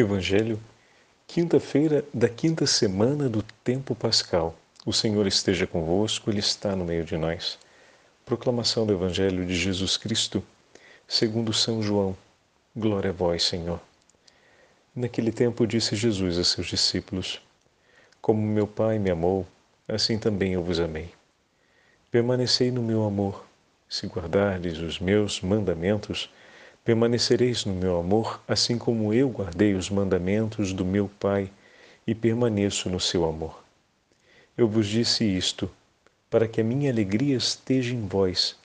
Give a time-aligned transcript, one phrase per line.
[0.00, 0.60] Evangelho,
[1.26, 4.56] quinta-feira da quinta semana do tempo pascal.
[4.86, 7.58] O Senhor esteja convosco, Ele está no meio de nós.
[8.24, 10.40] Proclamação do Evangelho de Jesus Cristo,
[11.08, 12.16] segundo São João.
[12.76, 13.80] Glória a vós, Senhor.
[14.94, 17.42] Naquele tempo disse Jesus a seus discípulos:
[18.22, 19.44] Como meu Pai me amou,
[19.88, 21.10] assim também eu vos amei.
[22.08, 23.44] Permanecei no meu amor.
[23.88, 26.30] Se guardardes os meus mandamentos,
[26.88, 31.50] Permanecereis no meu amor, assim como eu guardei os mandamentos do meu Pai
[32.06, 33.62] e permaneço no seu amor.
[34.56, 35.70] Eu vos disse isto,
[36.30, 38.56] para que a minha alegria esteja em vós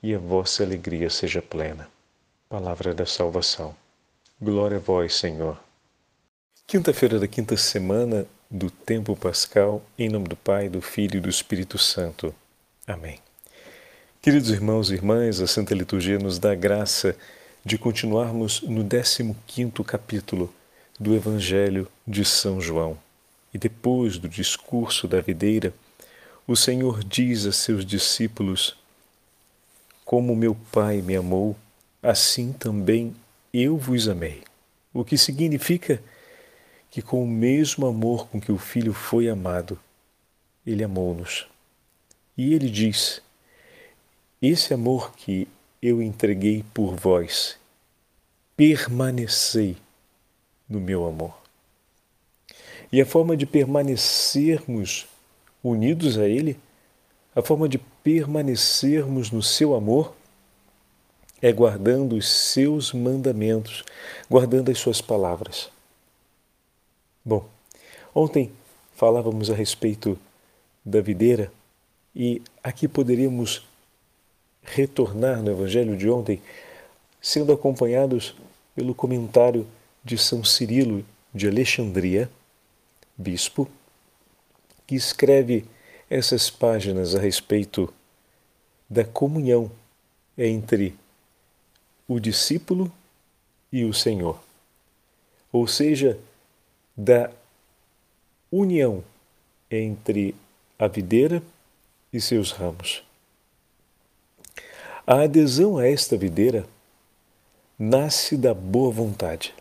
[0.00, 1.88] e a vossa alegria seja plena.
[2.48, 3.74] Palavra da salvação.
[4.40, 5.58] Glória a vós, Senhor.
[6.68, 11.28] Quinta-feira da quinta semana do tempo pascal, em nome do Pai, do Filho e do
[11.28, 12.32] Espírito Santo.
[12.86, 13.18] Amém.
[14.20, 17.16] Queridos irmãos e irmãs, a Santa Liturgia nos dá graça
[17.64, 20.52] de continuarmos no 15 capítulo
[20.98, 22.98] do Evangelho de São João.
[23.54, 25.72] E depois do discurso da videira,
[26.46, 28.76] o Senhor diz a seus discípulos:
[30.04, 31.56] Como meu Pai me amou,
[32.02, 33.14] assim também
[33.54, 34.42] eu vos amei.
[34.92, 36.02] O que significa
[36.90, 39.78] que, com o mesmo amor com que o Filho foi amado,
[40.66, 41.46] ele amou-nos.
[42.36, 43.22] E ele diz:
[44.40, 45.46] Esse amor que
[45.82, 47.58] eu entreguei por vós.
[48.56, 49.76] Permanecei
[50.68, 51.34] no meu amor.
[52.92, 55.08] E a forma de permanecermos
[55.62, 56.56] unidos a Ele,
[57.34, 60.14] a forma de permanecermos no seu amor,
[61.40, 63.82] é guardando os seus mandamentos,
[64.30, 65.70] guardando as suas palavras.
[67.24, 67.48] Bom,
[68.14, 68.52] ontem
[68.94, 70.16] falávamos a respeito
[70.84, 71.52] da videira
[72.14, 73.66] e aqui poderíamos
[74.62, 76.40] retornar no Evangelho de ontem,
[77.20, 78.34] sendo acompanhados
[78.74, 79.66] pelo comentário
[80.04, 81.04] de São Cirilo
[81.34, 82.30] de Alexandria,
[83.16, 83.68] bispo,
[84.86, 85.64] que escreve
[86.08, 87.92] essas páginas a respeito
[88.88, 89.70] da comunhão
[90.36, 90.94] entre
[92.06, 92.92] o discípulo
[93.72, 94.38] e o Senhor,
[95.50, 96.18] ou seja,
[96.96, 97.30] da
[98.50, 99.02] união
[99.70, 100.34] entre
[100.78, 101.42] a videira
[102.12, 103.02] e seus ramos.
[105.04, 106.64] A adesão a esta videira
[107.76, 109.52] nasce da boa vontade.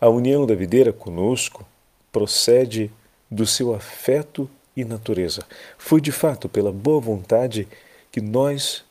[0.00, 1.66] A união da videira conosco
[2.12, 2.88] procede
[3.28, 5.44] do seu afeto e natureza.
[5.76, 7.66] Foi de fato pela boa vontade
[8.12, 8.84] que nós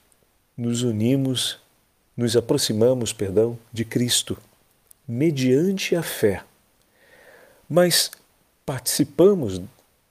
[0.57, 1.59] nos unimos,
[2.17, 4.37] nos aproximamos, perdão, de Cristo,
[5.07, 6.43] mediante a fé.
[7.69, 8.11] Mas
[8.65, 9.61] participamos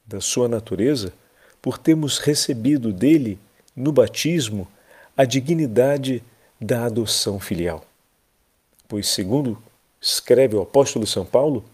[0.06, 1.12] da sua natureza
[1.60, 3.38] por termos recebido dele
[3.76, 4.66] no batismo
[5.16, 6.22] a dignidade
[6.60, 7.84] da adoção filial.
[8.88, 9.62] Pois, segundo
[10.00, 11.64] escreve o apóstolo São Paulo,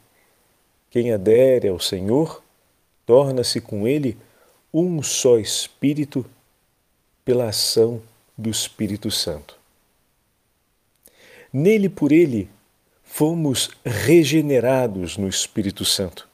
[0.90, 2.42] quem adere ao Senhor
[3.06, 4.16] torna-se com ele
[4.72, 6.24] um só espírito
[7.24, 8.02] pela ação
[8.36, 9.58] do Espírito Santo.
[11.52, 12.48] Nele por ele
[13.02, 16.28] fomos regenerados no Espírito Santo,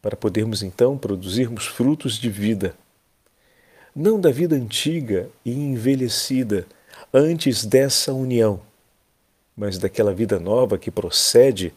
[0.00, 2.74] para podermos então produzirmos frutos de vida
[3.94, 6.66] não da vida antiga e envelhecida
[7.12, 8.60] antes dessa união,
[9.56, 11.72] mas daquela vida nova que procede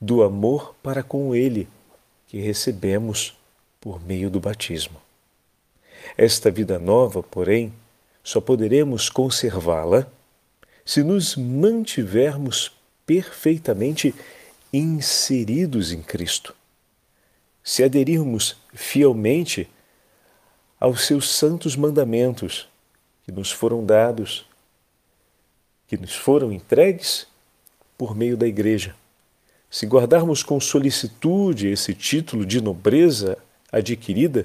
[0.00, 1.68] do amor para com Ele
[2.26, 3.36] que recebemos
[3.80, 5.00] por meio do batismo.
[6.16, 7.72] Esta vida nova, porém,
[8.22, 10.06] só poderemos conservá-la
[10.84, 12.72] se nos mantivermos
[13.06, 14.14] perfeitamente
[14.72, 16.54] inseridos em Cristo.
[17.62, 19.68] Se aderirmos fielmente
[20.82, 22.66] aos seus santos mandamentos
[23.24, 24.44] que nos foram dados,
[25.86, 27.24] que nos foram entregues
[27.96, 28.92] por meio da Igreja.
[29.70, 33.38] Se guardarmos com solicitude esse título de nobreza
[33.70, 34.44] adquirida,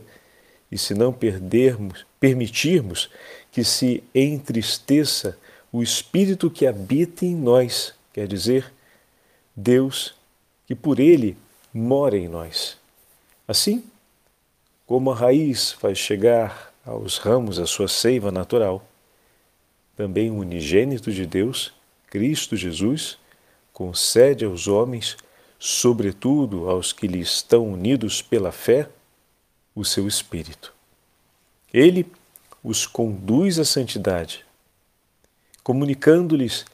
[0.72, 3.10] e se não perdermos, permitirmos
[3.52, 5.36] que se entristeça
[5.72, 8.72] o Espírito que habita em nós, quer dizer,
[9.56, 10.14] Deus
[10.68, 11.36] que por Ele
[11.74, 12.78] mora em nós.
[13.48, 13.84] Assim,
[14.88, 18.88] como a raiz faz chegar aos ramos a sua seiva natural,
[19.98, 21.74] também o unigênito de Deus,
[22.10, 23.18] Cristo Jesus,
[23.74, 25.18] concede aos homens,
[25.60, 28.88] sobretudo aos que lhe estão unidos pela fé,
[29.76, 30.74] o seu Espírito.
[31.74, 32.10] Ele
[32.64, 34.46] os conduz à santidade,
[35.64, 36.66] comunicando-lhes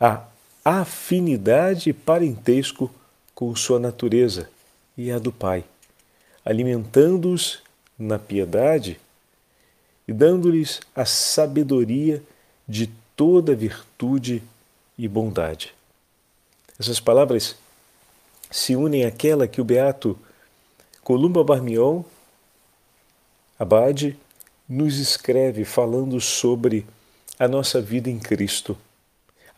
[0.00, 0.26] a
[0.64, 2.92] afinidade parentesco
[3.32, 4.50] com sua natureza
[4.96, 5.64] e a do Pai
[6.48, 7.62] alimentando-os
[7.98, 8.98] na piedade
[10.06, 12.22] e dando-lhes a sabedoria
[12.66, 14.42] de toda virtude
[14.96, 15.74] e bondade.
[16.80, 17.54] Essas palavras
[18.50, 20.18] se unem àquela que o beato
[21.02, 22.02] Columba Barmion
[23.58, 24.18] Abade
[24.66, 26.86] nos escreve falando sobre
[27.38, 28.74] a nossa vida em Cristo.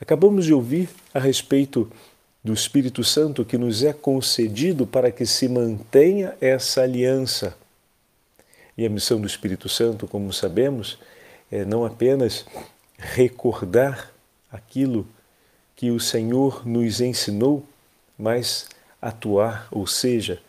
[0.00, 1.88] Acabamos de ouvir a respeito
[2.42, 7.56] do Espírito Santo que nos é concedido para que se mantenha essa aliança.
[8.76, 10.98] E a missão do Espírito Santo, como sabemos,
[11.50, 12.46] é não apenas
[12.96, 14.10] recordar
[14.50, 15.06] aquilo
[15.76, 17.64] que o Senhor nos ensinou,
[18.18, 18.68] mas
[19.00, 20.40] atuar, ou seja,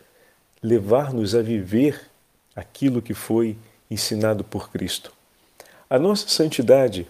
[0.62, 2.08] levar-nos a viver
[2.54, 3.56] aquilo que foi
[3.90, 5.12] ensinado por Cristo.
[5.88, 7.06] A nossa santidade,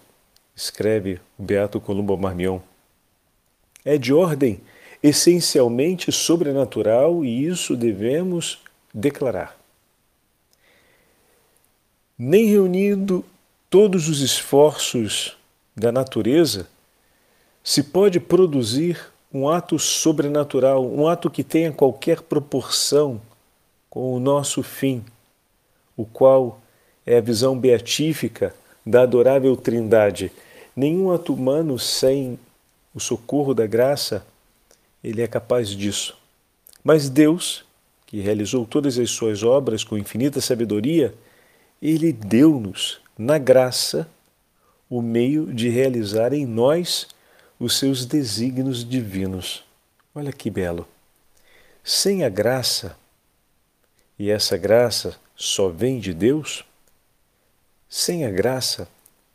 [0.55, 2.59] escreve o Beato Columbo Marmion,
[3.85, 4.61] é de ordem
[5.03, 8.59] essencialmente sobrenatural e isso devemos
[8.93, 9.57] declarar.
[12.17, 13.25] Nem reunindo
[13.69, 15.35] todos os esforços
[15.75, 16.69] da natureza,
[17.61, 23.19] se pode produzir um ato sobrenatural, um ato que tenha qualquer proporção
[23.89, 25.03] com o nosso fim,
[25.97, 26.61] o qual
[27.05, 30.31] é a visão beatífica da adorável Trindade.
[30.75, 32.39] Nenhum ato humano sem
[32.93, 34.25] o socorro da graça
[35.03, 36.17] ele é capaz disso.
[36.83, 37.65] Mas Deus,
[38.05, 41.13] que realizou todas as suas obras com infinita sabedoria,
[41.81, 44.07] ele deu-nos, na graça,
[44.89, 47.07] o meio de realizar em nós
[47.59, 49.63] os seus desígnios divinos.
[50.13, 50.87] Olha que belo!
[51.83, 52.95] Sem a graça,
[54.17, 56.63] e essa graça só vem de Deus,
[57.89, 58.87] sem a graça,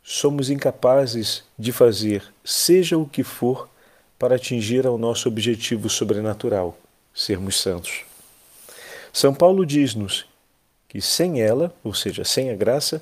[0.03, 3.68] somos incapazes de fazer, seja o que for,
[4.19, 6.77] para atingir ao nosso objetivo sobrenatural,
[7.13, 8.01] sermos santos.
[9.13, 10.25] São Paulo diz-nos
[10.89, 13.01] que sem ela, ou seja, sem a graça,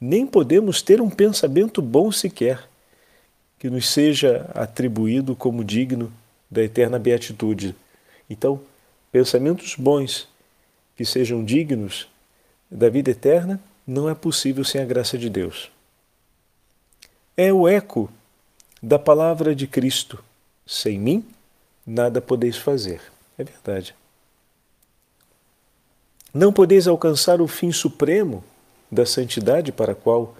[0.00, 2.68] nem podemos ter um pensamento bom sequer,
[3.58, 6.12] que nos seja atribuído como digno
[6.50, 7.74] da eterna beatitude.
[8.30, 8.60] Então,
[9.10, 10.28] pensamentos bons
[10.96, 12.06] que sejam dignos
[12.70, 15.70] da vida eterna não é possível sem a graça de Deus.
[17.36, 18.10] É o eco
[18.82, 20.22] da palavra de Cristo
[20.66, 21.26] sem mim,
[21.86, 23.00] nada podeis fazer.
[23.38, 23.94] É verdade.
[26.32, 28.44] Não podeis alcançar o fim supremo
[28.90, 30.36] da santidade para a qual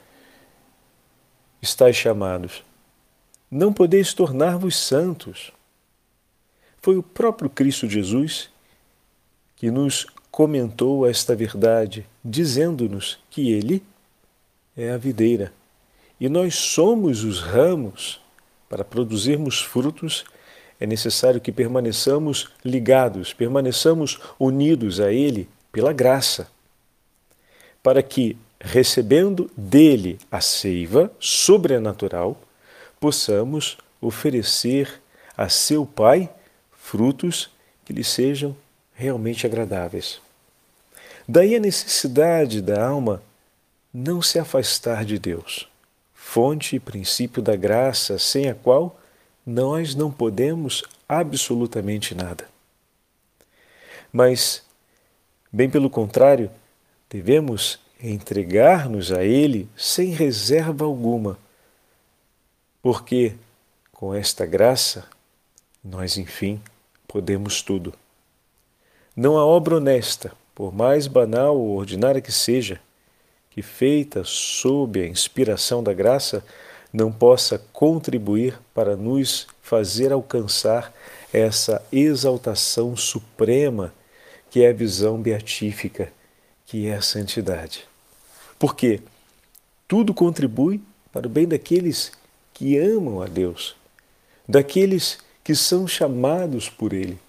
[1.61, 2.65] estáis chamados.
[3.51, 5.53] Não podeis tornar-vos santos.
[6.83, 8.51] Foi o próprio Cristo Jesus
[9.57, 13.83] que nos comentou esta verdade, dizendo-nos que Ele
[14.77, 15.53] é a videira
[16.19, 18.21] e nós somos os ramos
[18.75, 20.25] para produzirmos frutos,
[20.81, 26.49] é necessário que permaneçamos ligados, permaneçamos unidos a Ele pela graça,
[27.81, 32.37] para que, recebendo dele a seiva sobrenatural,
[32.99, 35.01] possamos oferecer
[35.37, 36.29] a seu Pai
[36.73, 37.49] frutos
[37.85, 38.57] que lhe sejam
[38.93, 40.21] realmente agradáveis.
[41.29, 43.23] Daí a necessidade da alma
[43.93, 45.73] não se afastar de Deus
[46.35, 48.99] fonte e princípio da graça, sem a qual
[49.47, 52.49] nós não podemos absolutamente nada.
[54.13, 54.65] Mas,
[55.53, 56.51] bem pelo contrário,
[57.09, 61.39] devemos entregar-nos a Ele sem reserva alguma,
[62.83, 63.35] porque
[63.93, 65.05] com esta graça
[65.85, 66.61] nós, enfim,
[67.07, 67.95] podemos tudo.
[69.15, 72.81] Não há obra honesta, por mais banal ou ordinária que seja,
[73.55, 76.45] que, feita sob a inspiração da graça,
[76.93, 80.93] não possa contribuir para nos fazer alcançar
[81.33, 83.95] essa exaltação suprema
[84.51, 86.13] que é a visão beatífica,
[86.67, 87.87] que é a santidade.
[88.59, 89.01] Porque
[89.87, 90.81] tudo contribui
[91.13, 92.11] para o bem daqueles
[92.53, 93.77] que amam a Deus,
[94.49, 97.21] daqueles que são chamados por Ele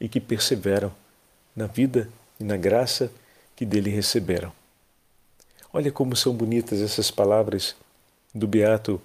[0.00, 0.90] e que perseveram
[1.54, 2.08] na vida
[2.40, 3.12] e na graça
[3.54, 4.52] que dele receberam.
[5.76, 7.76] Olha como são bonitas essas palavras
[8.34, 8.98] do beato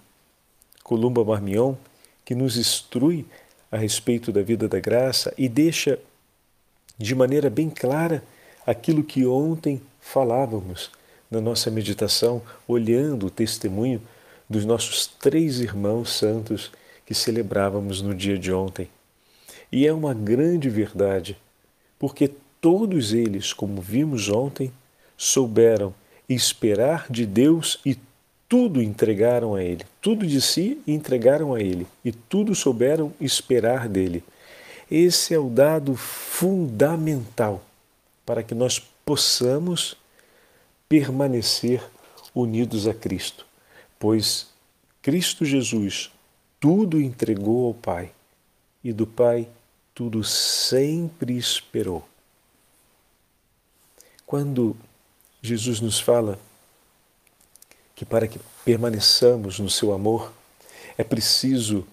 [0.81, 1.75] Columba Marmion,
[2.23, 3.25] que nos instrui
[3.69, 5.99] a respeito da vida da graça e deixa
[6.97, 8.23] de maneira bem clara
[8.65, 10.89] aquilo que ontem falávamos
[11.29, 14.01] na nossa meditação, olhando o testemunho
[14.49, 16.71] dos nossos três irmãos santos
[17.05, 18.87] que celebrávamos no dia de ontem.
[19.69, 21.37] E é uma grande verdade,
[21.99, 24.71] porque todos eles, como vimos ontem,
[25.17, 25.93] souberam
[26.33, 27.97] esperar de Deus e
[28.47, 29.85] tudo entregaram a Ele.
[30.01, 34.23] Tudo de si entregaram a Ele e tudo souberam esperar dele.
[34.89, 37.63] Esse é o dado fundamental
[38.25, 39.95] para que nós possamos
[40.89, 41.81] permanecer
[42.35, 43.45] unidos a Cristo,
[43.97, 44.47] pois
[45.01, 46.11] Cristo Jesus
[46.59, 48.11] tudo entregou ao Pai
[48.83, 49.47] e do Pai
[49.95, 52.07] tudo sempre esperou.
[54.25, 54.75] Quando
[55.41, 56.37] Jesus nos fala
[57.95, 60.31] que para que permaneçamos no seu amor
[60.97, 61.85] é preciso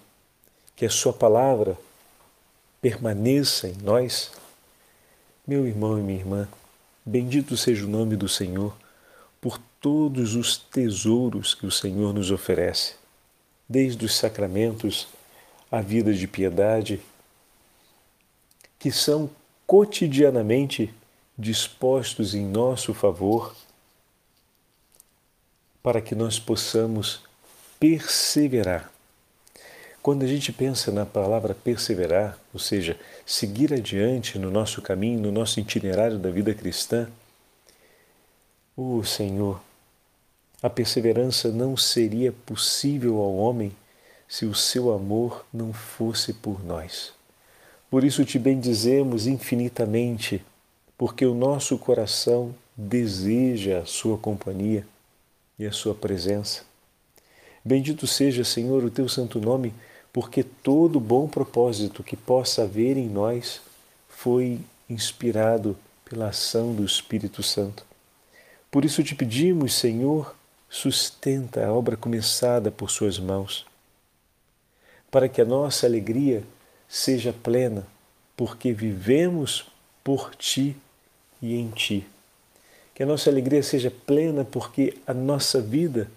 [0.75, 1.77] que a sua palavra
[2.81, 4.31] permaneça em nós,
[5.45, 6.47] meu irmão e minha irmã,
[7.05, 8.75] bendito seja o nome do Senhor
[9.41, 12.95] por todos os tesouros que o Senhor nos oferece,
[13.67, 15.07] desde os sacramentos
[15.71, 17.01] à vida de piedade,
[18.77, 19.29] que são
[19.65, 20.93] cotidianamente
[21.39, 23.55] dispostos em nosso favor
[25.81, 27.21] para que nós possamos
[27.79, 28.91] perseverar.
[30.01, 35.31] Quando a gente pensa na palavra perseverar, ou seja, seguir adiante no nosso caminho, no
[35.31, 37.09] nosso itinerário da vida cristã,
[38.75, 39.61] o oh, Senhor,
[40.61, 43.75] a perseverança não seria possível ao homem
[44.27, 47.13] se o seu amor não fosse por nós.
[47.89, 50.45] Por isso te bendizemos infinitamente,
[50.99, 54.85] porque o nosso coração deseja a sua companhia
[55.57, 56.63] e a sua presença.
[57.63, 59.73] Bendito seja, Senhor, o teu santo nome,
[60.11, 63.61] porque todo bom propósito que possa haver em nós
[64.09, 67.85] foi inspirado pela ação do Espírito Santo.
[68.69, 70.35] Por isso te pedimos, Senhor,
[70.69, 73.65] sustenta a obra começada por Suas mãos,
[75.09, 76.43] para que a nossa alegria
[76.89, 77.87] seja plena,
[78.35, 79.65] porque vivemos
[80.03, 80.75] por Ti
[81.41, 82.07] e em Ti.
[82.93, 86.09] Que a nossa alegria seja plena, porque a nossa vida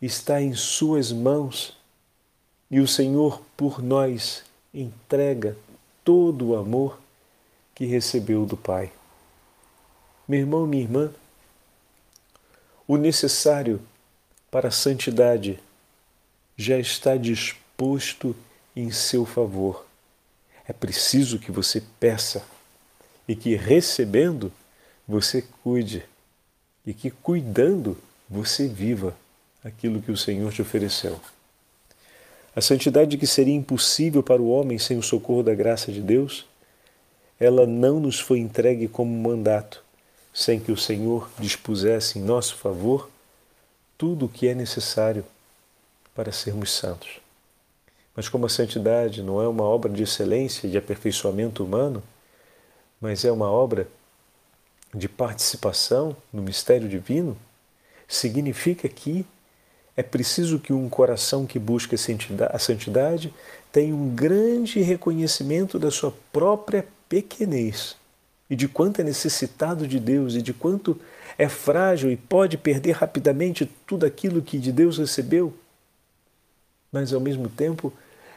[0.00, 1.76] está em Suas mãos
[2.70, 5.56] e o Senhor, por nós, entrega
[6.04, 7.00] todo o amor
[7.74, 8.92] que recebeu do Pai.
[10.26, 11.10] Meu irmão, minha irmã,
[12.86, 13.80] o necessário
[14.50, 15.58] para a santidade
[16.56, 18.36] já está disposto
[18.76, 19.86] em seu favor.
[20.66, 22.44] É preciso que você peça
[23.28, 24.50] e que recebendo
[25.06, 26.02] você cuide
[26.86, 27.96] e que cuidando
[28.28, 29.14] você viva
[29.62, 31.20] aquilo que o Senhor te ofereceu.
[32.56, 36.46] A santidade que seria impossível para o homem sem o socorro da graça de Deus,
[37.38, 39.84] ela não nos foi entregue como mandato,
[40.32, 43.10] sem que o Senhor dispusesse em nosso favor
[43.96, 45.24] tudo o que é necessário
[46.14, 47.20] para sermos santos.
[48.16, 52.02] Mas como a santidade não é uma obra de excelência e de aperfeiçoamento humano,
[53.00, 53.88] mas é uma obra
[54.94, 57.36] de participação no mistério divino,
[58.06, 59.26] significa que
[59.96, 63.34] é preciso que um coração que busca a santidade
[63.72, 67.96] tenha um grande reconhecimento da sua própria pequenez
[68.48, 70.98] e de quanto é necessitado de Deus e de quanto
[71.36, 75.52] é frágil e pode perder rapidamente tudo aquilo que de Deus recebeu,
[76.90, 77.92] mas ao mesmo tempo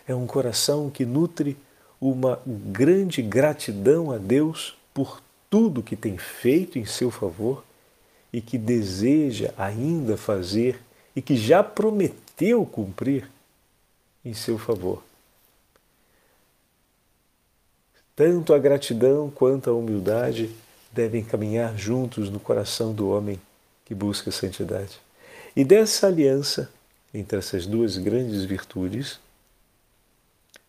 [0.08, 1.56] é um coração que nutre
[2.02, 7.64] uma grande gratidão a Deus por tudo que tem feito em seu favor
[8.34, 10.82] e que deseja ainda fazer
[11.16, 13.30] e que já prometeu cumprir
[14.26, 15.04] em seu favor.
[18.16, 20.50] Tanto a gratidão quanto a humildade
[20.92, 23.40] devem caminhar juntos no coração do homem
[23.86, 25.00] que busca a santidade.
[25.56, 26.72] E dessa aliança
[27.14, 29.20] entre essas duas grandes virtudes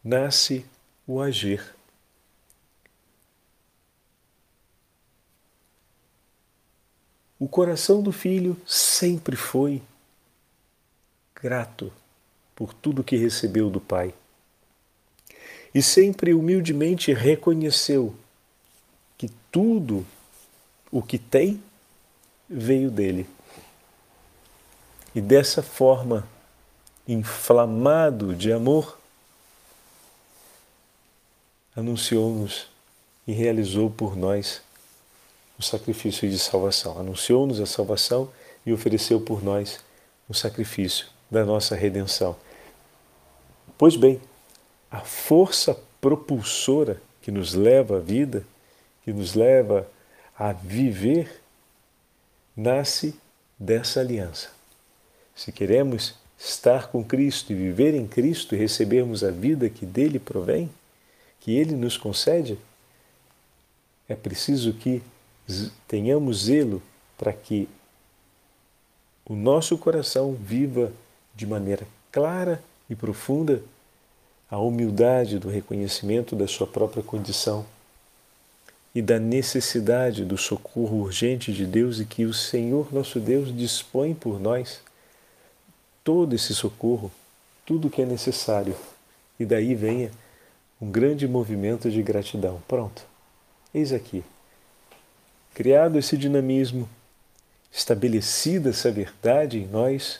[0.02, 0.64] nasce
[1.06, 1.74] o agir.
[7.38, 9.82] O coração do filho sempre foi
[11.34, 11.92] grato
[12.54, 14.14] por tudo que recebeu do pai
[15.74, 18.14] e sempre humildemente reconheceu
[19.18, 20.06] que tudo
[20.90, 21.62] o que tem
[22.48, 23.26] veio dele.
[25.14, 26.26] E dessa forma,
[27.08, 29.01] inflamado de amor,
[31.74, 32.66] anunciou-nos
[33.26, 34.60] e realizou por nós
[35.58, 36.98] o sacrifício de salvação.
[36.98, 38.30] Anunciou-nos a salvação
[38.64, 39.80] e ofereceu por nós
[40.28, 42.36] o sacrifício da nossa redenção.
[43.78, 44.20] Pois bem,
[44.90, 48.44] a força propulsora que nos leva à vida,
[49.04, 49.88] que nos leva
[50.36, 51.40] a viver,
[52.56, 53.14] nasce
[53.58, 54.50] dessa aliança.
[55.34, 60.18] Se queremos estar com Cristo e viver em Cristo e recebermos a vida que dele
[60.18, 60.68] provém,
[61.42, 62.56] que ele nos concede,
[64.08, 65.02] é preciso que
[65.88, 66.80] tenhamos zelo
[67.18, 67.68] para que
[69.26, 70.92] o nosso coração viva
[71.34, 73.60] de maneira clara e profunda
[74.48, 77.66] a humildade do reconhecimento da sua própria condição
[78.94, 84.14] e da necessidade do socorro urgente de Deus e que o Senhor nosso Deus dispõe
[84.14, 84.80] por nós
[86.04, 87.10] todo esse socorro,
[87.66, 88.76] tudo que é necessário.
[89.40, 90.10] E daí venha
[90.82, 92.60] um grande movimento de gratidão.
[92.66, 93.04] Pronto.
[93.72, 94.24] Eis aqui.
[95.54, 96.88] Criado esse dinamismo,
[97.70, 100.18] estabelecida essa verdade em nós,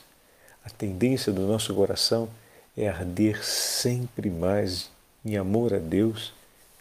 [0.64, 2.28] a tendência do nosso coração
[2.76, 4.88] é arder sempre mais
[5.24, 6.32] em amor a Deus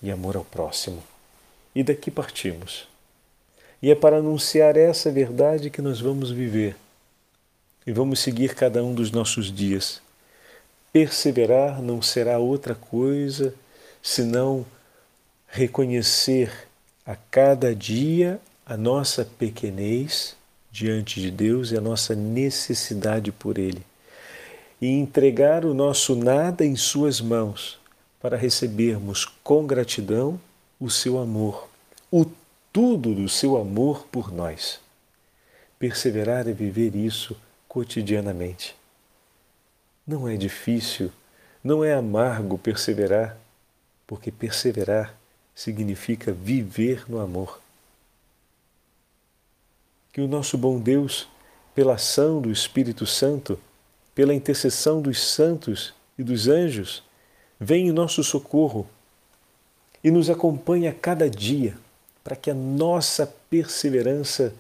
[0.01, 1.01] e amor ao próximo.
[1.73, 2.87] E daqui partimos.
[3.81, 6.75] E é para anunciar essa verdade que nós vamos viver.
[7.87, 9.99] E vamos seguir cada um dos nossos dias.
[10.93, 13.55] Perseverar não será outra coisa
[14.01, 14.65] senão
[15.47, 16.67] reconhecer
[17.05, 20.35] a cada dia a nossa pequenez
[20.71, 23.83] diante de Deus e a nossa necessidade por Ele,
[24.81, 27.79] e entregar o nosso nada em Suas mãos
[28.21, 30.39] para recebermos com gratidão
[30.79, 31.67] o seu amor,
[32.09, 32.25] o
[32.71, 34.79] tudo do seu amor por nós.
[35.77, 37.35] Perseverar é viver isso
[37.67, 38.75] cotidianamente.
[40.07, 41.11] Não é difícil,
[41.63, 43.37] não é amargo perseverar,
[44.11, 45.17] porque perseverar
[45.55, 47.61] significa viver no amor.
[50.11, 51.29] Que o nosso bom Deus,
[51.73, 53.57] pela ação do Espírito Santo,
[54.13, 57.01] pela intercessão dos santos e dos anjos,
[57.57, 58.85] venha em nosso socorro
[60.03, 61.77] e nos acompanhe a cada dia
[62.21, 64.53] para que a nossa perseverança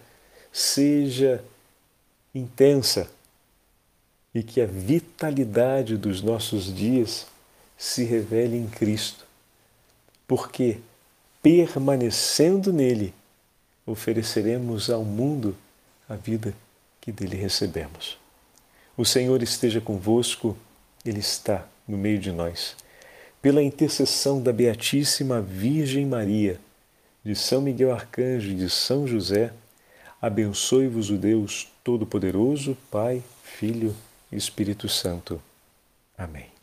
[0.49, 1.43] seja
[2.33, 3.11] intensa
[4.33, 7.27] e que a vitalidade dos nossos dias
[7.77, 9.29] se revele em Cristo,
[10.31, 10.79] porque
[11.43, 13.13] permanecendo nele,
[13.85, 15.57] ofereceremos ao mundo
[16.07, 16.53] a vida
[17.01, 18.17] que dele recebemos.
[18.95, 20.55] O Senhor esteja convosco,
[21.03, 22.77] Ele está no meio de nós.
[23.41, 26.61] Pela intercessão da Beatíssima Virgem Maria,
[27.25, 29.51] de São Miguel Arcanjo e de São José,
[30.21, 33.93] abençoe-vos o Deus Todo-Poderoso, Pai, Filho
[34.31, 35.41] e Espírito Santo.
[36.17, 36.60] Amém.